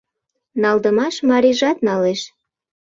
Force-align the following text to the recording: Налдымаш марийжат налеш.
Налдымаш 0.61 1.15
марийжат 1.29 1.77
налеш. 1.87 2.21